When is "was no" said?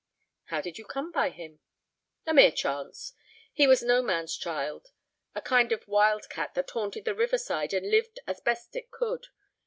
3.67-4.01